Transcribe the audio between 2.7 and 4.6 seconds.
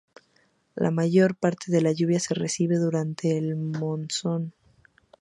durante el monzón.